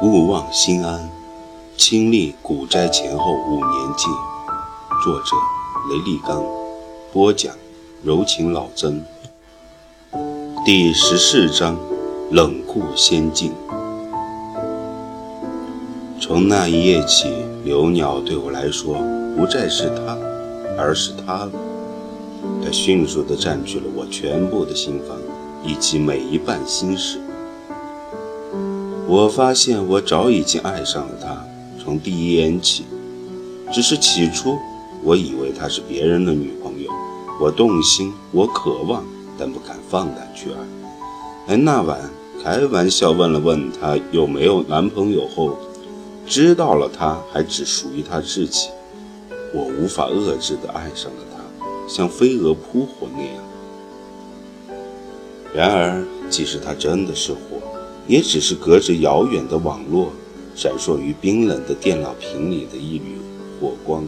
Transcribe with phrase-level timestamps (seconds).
[0.00, 1.10] 勿忘心安，
[1.76, 4.06] 亲历古斋前后五年记。
[5.02, 5.34] 作者：
[5.90, 6.40] 雷立刚，
[7.12, 7.52] 播讲：
[8.04, 9.02] 柔情老曾。
[10.64, 11.76] 第十四章：
[12.30, 13.52] 冷酷仙境。
[16.20, 17.34] 从那一夜起，
[17.64, 18.94] 刘鸟对我来说
[19.36, 20.16] 不再是他，
[20.78, 21.50] 而是他了。
[22.64, 25.18] 他迅速地占据了我全部的心房，
[25.64, 27.20] 以及每一瓣心事。
[29.10, 31.42] 我发现我早已经爱上了她，
[31.82, 32.84] 从第一眼起。
[33.72, 34.58] 只是起初，
[35.02, 36.90] 我以为她是别人的女朋友，
[37.40, 39.02] 我动心，我渴望，
[39.38, 40.58] 但不敢放胆去爱。
[41.46, 41.98] 而那晚
[42.44, 45.56] 开玩笑问了问她有没有男朋友后，
[46.26, 48.68] 知道了她还只属于她自己，
[49.54, 53.42] 我无法遏制地爱上了她，像飞蛾扑火那样。
[55.54, 57.38] 然而，即使她真的是火。
[58.08, 60.10] 也只是隔着遥远的网络，
[60.56, 63.18] 闪烁于冰冷的电脑屏里的一缕
[63.60, 64.02] 火光。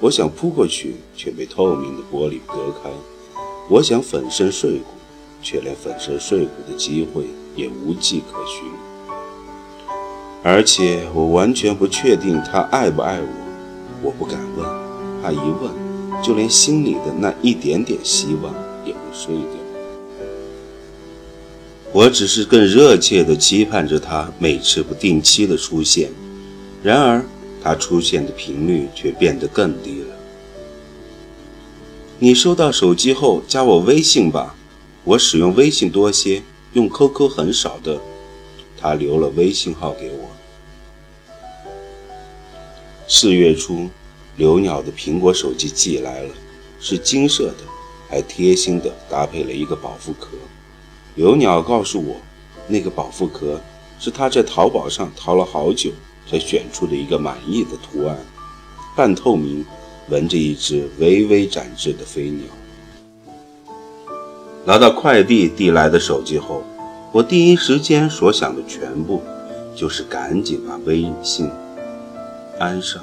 [0.00, 2.90] 我想扑过去，却被透明的玻璃隔开；
[3.70, 4.92] 我想粉身碎骨，
[5.42, 7.24] 却连粉身碎骨的机会
[7.56, 8.70] 也无迹可寻。
[10.42, 13.26] 而且我完全不确定他爱不爱我，
[14.02, 14.66] 我不敢问，
[15.22, 18.52] 怕一问，就连心里的那一点点希望
[18.84, 19.69] 也会碎掉。
[21.92, 26.10] 我只是更热切地期盼着他每次不定期的出现，
[26.84, 27.24] 然而
[27.62, 30.16] 他出现的频率却变得更低了。
[32.20, 34.54] 你收到手机后加我微信吧，
[35.02, 36.42] 我使用微信多些，
[36.74, 37.98] 用 QQ 很少的。
[38.78, 40.30] 他留了微信号给我。
[43.08, 43.90] 四月初，
[44.36, 46.30] 刘鸟的苹果手机寄来了，
[46.78, 47.64] 是金色的，
[48.08, 50.28] 还贴心的搭配了一个保护壳。
[51.16, 52.16] 刘鸟告诉我，
[52.68, 53.60] 那个保护壳
[53.98, 55.90] 是他在淘宝上淘了好久
[56.28, 58.16] 才选出的一个满意的图案，
[58.96, 59.64] 半透明，
[60.08, 62.44] 纹着一只微微展翅的飞鸟。
[64.64, 66.62] 拿到快递递来的手机后，
[67.12, 69.20] 我第一时间所想的全部
[69.74, 71.50] 就是赶紧把微信
[72.58, 73.02] 安上。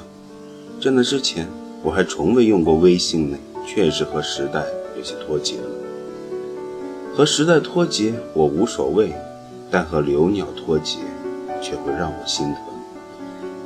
[0.80, 1.46] 在那之前，
[1.82, 4.64] 我还从未用过微信呢，确实和时代
[4.96, 5.87] 有些脱节了。
[7.18, 9.08] 和时代脱节，我无所谓；
[9.72, 11.00] 但和刘鸟脱节，
[11.60, 12.62] 却会让我心疼。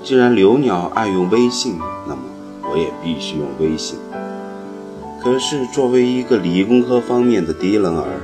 [0.03, 2.23] 既然刘鸟爱用微信，那么
[2.63, 3.99] 我也必须用微信。
[5.23, 8.23] 可是作为一个理工科方面的低能儿，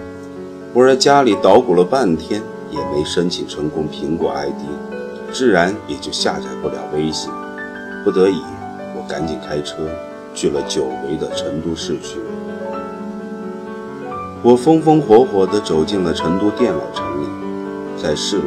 [0.72, 2.40] 我在家里捣鼓了半天，
[2.70, 4.62] 也没申请成功苹果 ID，
[5.30, 7.30] 自然也就下载不了微信。
[8.02, 8.40] 不得已，
[8.96, 9.76] 我赶紧开车
[10.34, 12.16] 去了久违的成都市区。
[14.48, 17.26] 我风风火火地走进了成都电脑城里，
[18.02, 18.44] 在四楼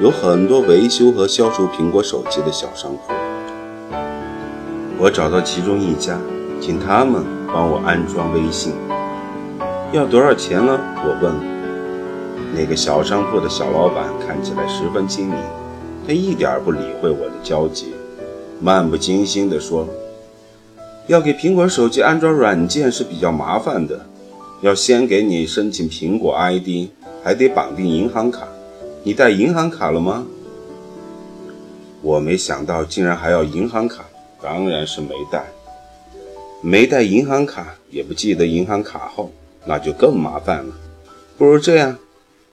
[0.00, 3.12] 有很多维修和销售苹果手机的小商铺。
[4.96, 6.16] 我找到其中一家，
[6.60, 8.74] 请他们帮我安装微信。
[9.90, 10.78] 要多少钱呢？
[10.98, 11.34] 我问。
[12.54, 15.36] 那个小商铺的小老板看起来十分精明，
[16.06, 17.92] 他一点不理会我的焦急，
[18.60, 19.88] 漫不经心地说
[21.08, 23.98] ：“要给苹果手机安装软件是比较麻烦的。”
[24.64, 26.88] 要先给你申请苹果 ID，
[27.22, 28.48] 还得绑定银行卡。
[29.02, 30.26] 你带银行卡了吗？
[32.00, 34.06] 我没想到竟然还要银行卡，
[34.40, 35.44] 当然是没带。
[36.62, 39.28] 没带银行卡，也不记得银行卡号，
[39.66, 40.74] 那就更麻烦了。
[41.36, 41.98] 不如这样，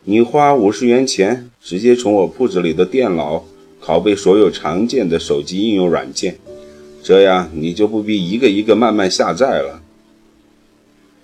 [0.03, 3.45] 你花五十元钱，直接从我铺子里的电脑
[3.81, 6.37] 拷贝所有常见的手机应用软件，
[7.01, 9.81] 这样你就不必一个一个慢慢下载了。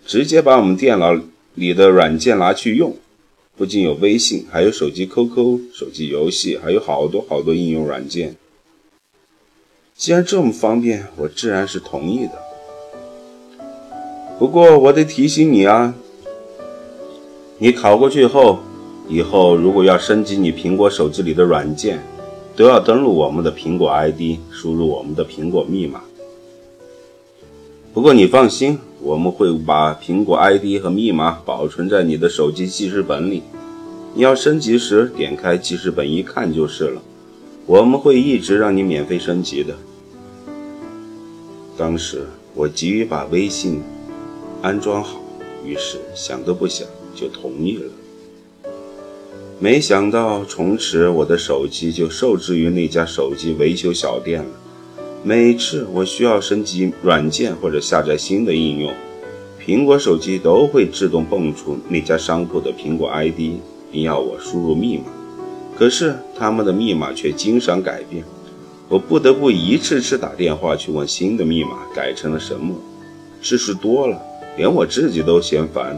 [0.07, 1.19] 直接把我们电脑
[1.53, 2.95] 里的软件拿去用，
[3.57, 8.37] 不仅有微信，还有手机 QQ、手机游戏，还有好多好多应用软件。
[9.95, 12.31] 既然这么方便，我自然是同意的。
[14.39, 15.93] 不过我得提醒你啊，
[17.57, 18.59] 你考过去后，
[19.09, 22.01] 以后如果要升级你苹果手机里的软件，
[22.55, 26.01] 都要登录我们的苹果 ID，输入我们的苹果密码。
[27.93, 28.79] 不过你放心。
[29.07, 33.41] 我们会把苹果 ID 和密码保存在你的手机记事本里，
[34.13, 37.01] 你要升级时点开记事本一看就是了。
[37.65, 39.73] 我们会一直让你免费升级的。
[41.77, 43.81] 当时我急于把微信
[44.61, 45.21] 安装好，
[45.63, 48.69] 于是想都不想就同意了。
[49.57, 54.49] 没想到从此我的手机就受制于那家手机维修小店了。
[55.23, 58.93] 每次我需要升级软件或者下载新的应用，
[59.59, 63.59] 苹果手机都会自动蹦出那家商铺的苹果 ID，
[63.91, 65.03] 并要我输入密码。
[65.77, 68.23] 可是他们的密码却经常改变，
[68.87, 72.73] 我不得不一次次打电话去问新的密码改成了什么。
[73.43, 74.19] 次数多了，
[74.55, 75.95] 连我自己都嫌烦。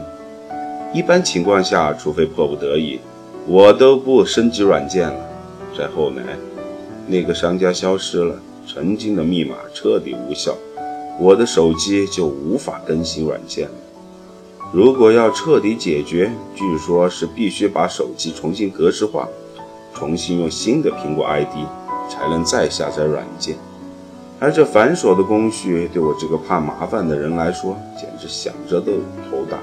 [0.92, 2.98] 一般情况下，除非迫不得已，
[3.46, 5.30] 我都不升级软件了。
[5.78, 6.36] 再后来，
[7.06, 8.34] 那个商家消失了，
[8.72, 10.56] 曾经的密码彻底无效，
[11.18, 13.74] 我的手机就无法更新软件了。
[14.72, 19.28] 如果要彻底解决，据说是必须把手机重新格式化。
[19.92, 21.66] 重新用新的苹果 ID
[22.08, 23.56] 才能再下载软件，
[24.38, 28.92] 而这繁琐的工序对我这个怕麻烦的人来说，简直想着都
[29.28, 29.58] 头大。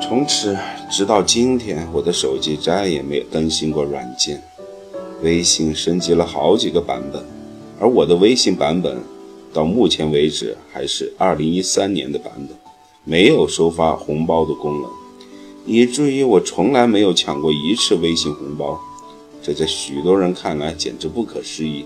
[0.00, 0.56] 从此
[0.88, 4.40] 直到今天，我的手机再也没有更新过软件。
[5.22, 7.22] 微信升级了好几个版本，
[7.80, 8.98] 而我的微信版本
[9.52, 12.56] 到目前为止还是2013年的版本，
[13.04, 14.90] 没有收发红包的功能。
[15.66, 18.78] 以至于我从来没有抢过一次微信红包，
[19.42, 21.84] 这在许多人看来简直不可思议。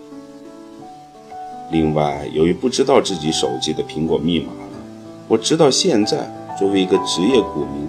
[1.72, 4.84] 另外，由于不知道自己手机的苹果密码了，
[5.26, 7.88] 我直到现在，作为一个职业股民，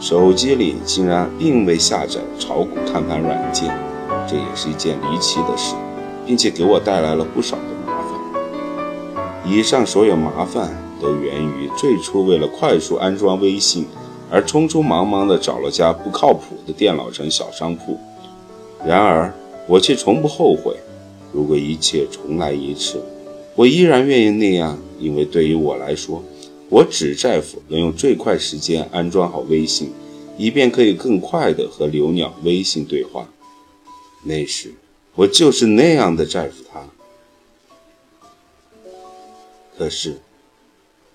[0.00, 3.68] 手机里竟然并未下载炒股看盘软件，
[4.28, 5.74] 这也是一件离奇的事，
[6.26, 9.50] 并且给我带来了不少的麻烦。
[9.50, 13.86] 以上所有麻烦都源于最初为了快速安装微信。
[14.30, 17.96] 而匆匆忙忙地找了家不靠谱的电脑城小商铺，
[18.84, 19.32] 然而
[19.68, 20.74] 我却从不后悔。
[21.32, 23.00] 如果一切重来一次，
[23.54, 26.20] 我依然愿意那样，因为对于我来说，
[26.68, 29.92] 我只在乎能用最快时间安装好微信，
[30.36, 33.28] 以便可以更快地和刘鸟微信对话。
[34.24, 34.74] 那时
[35.14, 36.88] 我就是那样的在乎他。
[39.78, 40.16] 可是，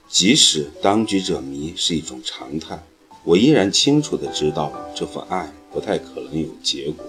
[0.08, 2.82] 即使当局者迷是一种常态。
[3.24, 7.06] 我依然清楚的知道，这份爱不太可能有结果。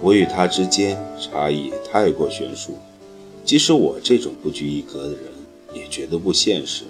[0.00, 2.76] 我与他之间差异太过悬殊，
[3.44, 5.32] 即使我这种不拘一格的人，
[5.72, 6.84] 也觉得不现实。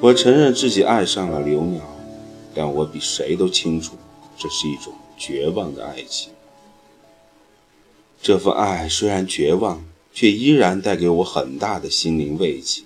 [0.00, 1.80] 我承认自己爱上了刘淼，
[2.54, 3.94] 但我比谁都清楚，
[4.36, 6.31] 这是一种绝望的爱情。
[8.22, 9.84] 这份爱虽然绝望，
[10.14, 12.82] 却依然带给我很大的心灵慰藉。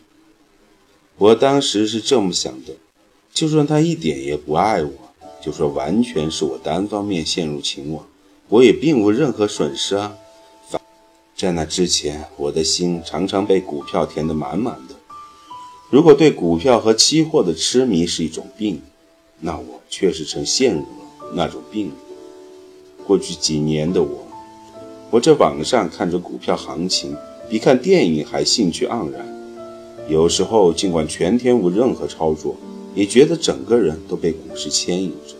[1.18, 2.72] 我当时是这么想的。
[3.34, 4.90] 就算他一点也不爱我，
[5.42, 8.06] 就说完全是我单方面陷入情网，
[8.48, 10.16] 我也并无任何损失啊。
[11.36, 14.94] 在那之前，我的心常常被股票填得满满的。
[15.90, 18.80] 如果对股票和期货的痴迷是一种病，
[19.40, 21.92] 那我确实曾陷入了那种病。
[23.06, 24.25] 过去几年的我，
[25.10, 27.16] 我在网上看着股票行情，
[27.48, 29.26] 比看电影还兴趣盎然。
[30.08, 32.56] 有时候，尽管全天无任何操作。
[32.94, 35.34] 也觉得整个人都被股市牵引着，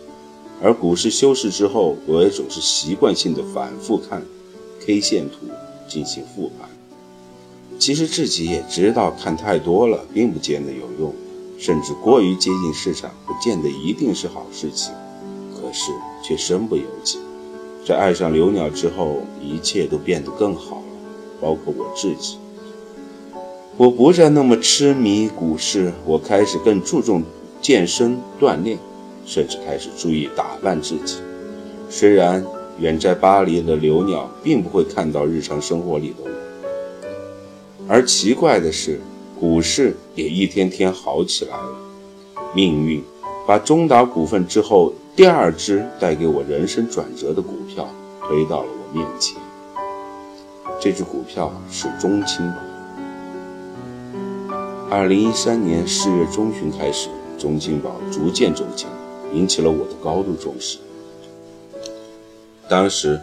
[0.61, 4.23] 而股市休市之后，我也总是习惯性的反复看
[4.85, 5.47] K 线图
[5.87, 6.69] 进行复盘。
[7.79, 11.11] 其实自己也知道，看太多了并不见得有用，
[11.57, 14.93] 甚至过于接近市场不见得一定是好事情。
[15.55, 15.91] 可是
[16.23, 17.17] 却身不由己，
[17.87, 20.83] 在爱上刘鸟之后，一切都变得更好了，
[21.39, 22.37] 包括我自己。
[23.77, 27.23] 我不再那么痴迷股市，我开始更注重。
[27.61, 28.77] 健身锻炼，
[29.25, 31.15] 甚至开始注意打扮自己。
[31.89, 32.45] 虽然
[32.77, 36.29] 远在巴黎的刘鸟并不会看到日常生活里的我，
[37.87, 38.99] 而奇怪的是，
[39.39, 42.43] 股市也一天天好起来了。
[42.53, 43.01] 命运
[43.47, 47.89] 把中达股份之后第二只带给我人生转折的股票
[48.27, 49.35] 推到了我面前。
[50.79, 52.57] 这只股票是中青宝。
[54.91, 57.09] 二零一三年四月中旬开始。
[57.35, 58.89] 中青宝逐渐走强，
[59.31, 60.77] 引起了我的高度重视。
[62.67, 63.19] 当时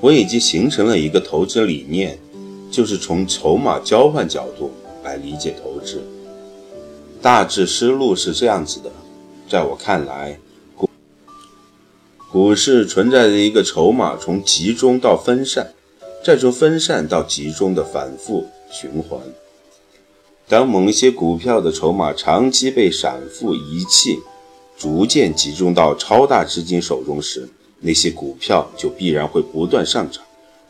[0.00, 2.16] 我已经形成了一个投资理念，
[2.70, 4.70] 就是从筹码交换角度
[5.02, 6.00] 来理解投资。
[7.20, 8.90] 大致思路是这样子的：
[9.48, 10.38] 在我看来，
[12.30, 15.72] 股市存在着一个筹码从集中到分散，
[16.24, 19.20] 再从分散到集中的反复循环。
[20.48, 24.18] 当某些股票的筹码长期被散户遗弃，
[24.76, 27.48] 逐渐集中到超大资金手中时，
[27.80, 30.22] 那些股票就必然会不断上涨，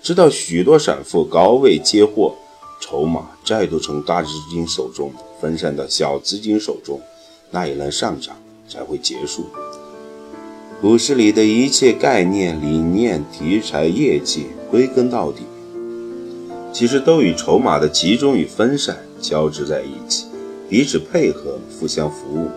[0.03, 2.35] 直到许多散户高位接货，
[2.81, 5.11] 筹码再度从大资金手中
[5.41, 7.01] 分散到小资金手中，
[7.51, 8.37] 那一轮上涨
[8.69, 9.47] 才会结束。
[10.79, 15.43] 股市里的一切概念、理念、题材、业绩，归根到底，
[16.71, 18.97] 其实都与筹码的集中与分散。
[19.19, 20.27] 交织在一起，
[20.69, 22.51] 彼此配合，互相服务。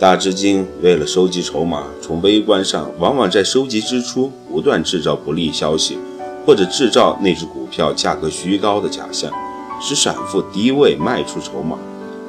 [0.00, 5.96] 大资金为了收集筹码，从微观上往往在收集之初不断制造不利消息，
[6.44, 9.32] 或者制造那只股票价格虚高的假象，
[9.80, 11.78] 使散户低位卖出筹码，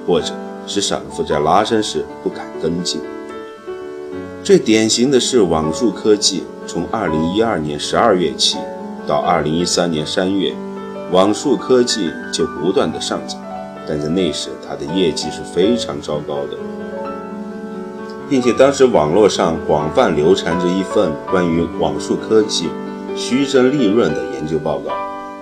[0.05, 0.31] 或者
[0.67, 3.01] 使散户在拉升时不敢跟进。
[4.49, 8.57] 最典型的是网数科技，从2012年12月起
[9.05, 10.55] 到2013年3月，
[11.11, 13.39] 网数科技就不断的上涨，
[13.87, 16.57] 但在那时它的业绩是非常糟糕的。
[18.27, 22.69] 并且当时网络上广泛流传着一份关于网数科技
[23.15, 24.91] 虚增利润的研究报告，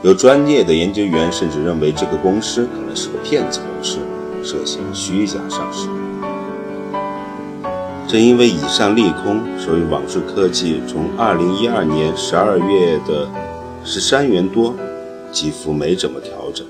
[0.02, 4.00] 有专业的研究员甚至认为这个公司可能是个骗子公司，
[4.44, 5.88] 涉嫌虚假上市。
[8.08, 13.28] 正因为以上利空，所以网数科技从2012年12月的
[13.86, 14.74] 13元多，
[15.30, 16.66] 几乎没怎么调整，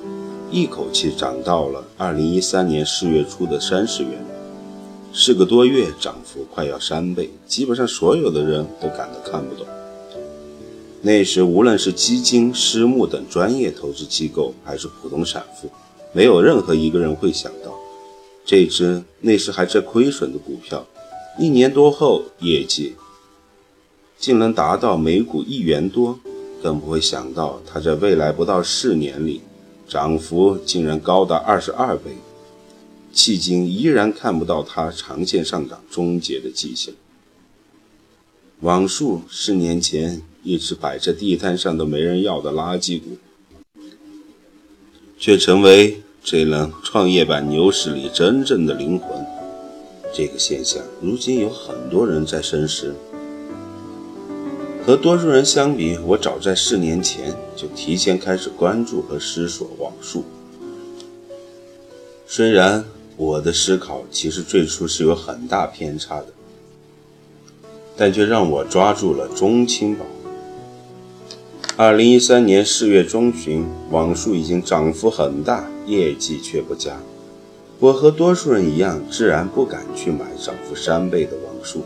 [0.49, 4.25] 一口气涨到了2013年4月初的30元。
[5.13, 9.67] 四个多月，涨幅快要三倍，基本上所有的人都感到看不懂。
[11.03, 15.69] 那时，无论是基金、私募等专业投资机构，还是普通散户，
[16.13, 17.71] 没有任何一个人会想到，
[18.43, 20.85] 这只那时还在亏损的股票，
[21.39, 22.95] 一年多后业绩
[24.17, 26.19] 竟能达到每股一元多，
[26.63, 29.41] 更不会想到它在未来不到四年里，
[29.87, 32.17] 涨幅竟然高达二十二倍。
[33.13, 36.93] 迄今依然看不到它长线上涨终结的迹象。
[38.61, 43.17] 网数四年前一直摆在地摊上都没人要的垃圾股，
[45.19, 49.36] 却成为这轮创业板牛市里真正的灵魂。
[50.17, 52.95] 这个现象如今有很多人在深思。
[54.83, 60.23] 和多数人相比，我早在四年前就提前开始关注和思索网速。
[62.25, 62.83] 虽然。
[63.19, 66.27] 我的思考其实最初是有很大偏差的，
[67.95, 70.05] 但却让我抓住了中青宝。
[71.75, 76.99] 二零一三年四月中旬，网速已经涨幅很大，业绩却不佳。
[77.79, 81.83] 我和多数人一样，自然不敢去买涨幅三倍的网数。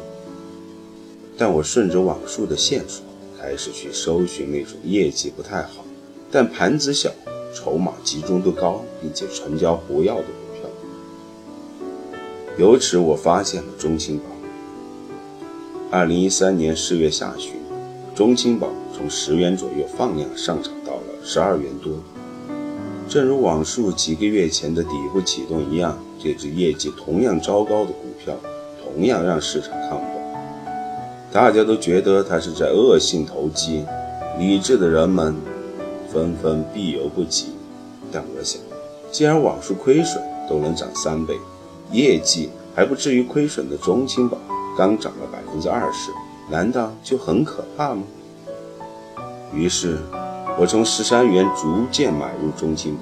[1.38, 3.04] 但我顺着网数的线索，
[3.38, 5.84] 开始去搜寻那种业绩不太好，
[6.32, 7.12] 但盘子小、
[7.54, 10.70] 筹码集中度高，并且成交活跃的股票。
[12.58, 14.24] 由此，我发现了中青宝。
[15.90, 17.56] 二零一三年四月下旬，
[18.16, 21.92] 中青宝从十元左右放量上涨到了十二元多。
[23.12, 28.34] 正如网数几个月前的底部启动一样，这只业绩同样糟糕的股票，
[28.82, 30.22] 同样让市场看不懂。
[31.30, 33.84] 大家都觉得它是在恶性投机，
[34.40, 35.36] 理智的人们
[36.10, 37.48] 纷纷避犹不及。
[38.14, 38.62] 但我想，
[39.12, 41.38] 既然网数亏损都能涨三倍，
[41.92, 44.38] 业绩还不至于亏损的中青宝
[44.78, 46.12] 刚涨了百分之二十，
[46.50, 48.04] 难道就很可怕吗？
[49.54, 49.98] 于是，
[50.60, 53.02] 我从十三元逐渐买入中青宝。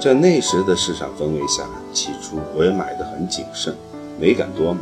[0.00, 3.74] 在那时的市场氛围下，起初我也买得很谨慎，
[4.20, 4.80] 没敢多买。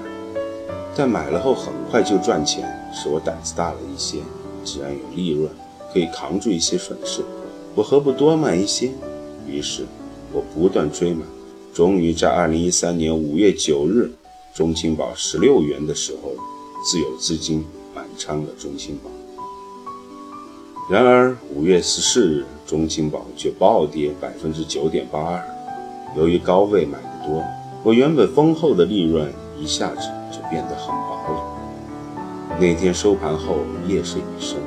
[0.94, 4.18] 但买了后很快就赚钱，使我胆子大了一些。
[4.62, 5.48] 既然有利润，
[5.92, 7.22] 可以扛住一些损失，
[7.74, 8.90] 我何不多买一些？
[9.46, 9.86] 于是，
[10.32, 11.24] 我不断追买。
[11.72, 14.10] 终于在二零一三年五月九日，
[14.54, 16.32] 中青宝十六元的时候，
[16.84, 17.64] 自有资金
[17.94, 19.10] 满仓了中青宝。
[20.88, 25.42] 然而五月十四日，中青宝却暴跌百分之九点八二。
[26.16, 27.42] 由于高位买的多，
[27.82, 29.28] 我原本丰厚的利润
[29.58, 32.56] 一下子就变得很薄了。
[32.60, 33.56] 那天收盘后，
[33.88, 34.58] 夜色已深，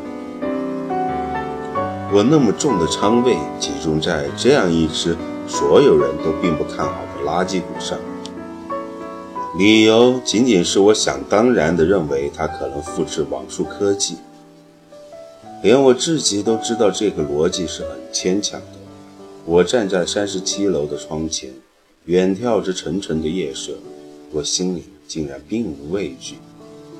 [2.12, 5.16] 我那么重的仓位集中在这样一只。
[5.48, 7.98] 所有人都并不看好的垃圾股上，
[9.58, 14.18] 理由仅仅是我想当然的认为它可能复制网数科技。
[15.62, 18.68] 连我自己都知道这个逻辑是很牵强的。
[19.46, 21.54] 我站在三十七楼的窗前，
[22.06, 23.74] 远眺着沉沉的夜色，
[24.32, 26.36] 我心里竟然并无畏惧，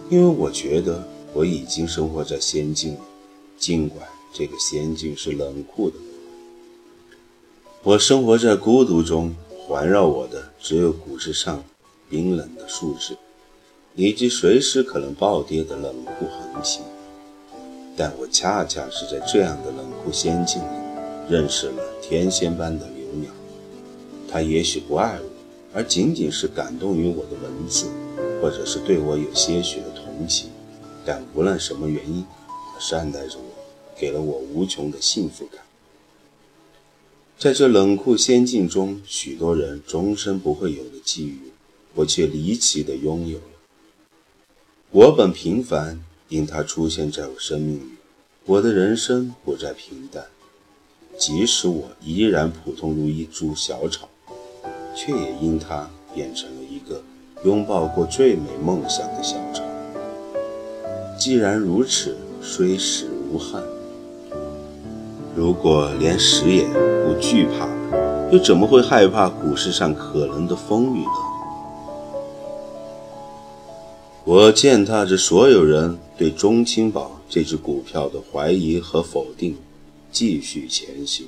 [0.10, 2.98] 因为我觉得我已经生活在仙境里，
[3.58, 5.96] 尽管这个仙境是冷酷的。
[7.84, 11.64] 我生活在孤独中，环绕我的只有股市上
[12.10, 13.16] 冰冷的数字，
[13.96, 16.84] 以及随时可能暴跌的冷酷行情。
[18.00, 20.66] 但我恰恰是在这样的冷酷仙境里，
[21.30, 23.30] 认识了天仙般的刘淼。
[24.26, 25.30] 他也许不爱我，
[25.74, 27.88] 而仅仅是感动于我的文字，
[28.42, 30.50] 或者是对我有些许的同情。
[31.06, 33.44] 但无论什么原因，他善待着我，
[33.98, 35.62] 给了我无穷的幸福感。
[37.38, 41.52] 在这冷酷仙境中，许多人终身不会有的际遇，
[41.96, 43.44] 我却离奇地拥有了。
[44.92, 47.90] 我本平凡，因他出现在我生命里，
[48.46, 50.26] 我的人生不再平淡。
[51.18, 54.08] 即使我依然普通如一株小草，
[54.96, 57.02] 却也因他变成了一个
[57.44, 59.64] 拥抱过最美梦想的小草。
[61.18, 63.64] 既然如此，虽死无憾。
[65.36, 67.68] 如果连死也不惧怕，
[68.32, 71.29] 又怎么会害怕股市上可能的风雨呢？
[74.32, 79.58] 我践踏着所有人对中青宝这只股票的怀疑和否定，
[80.12, 81.26] 继续前行。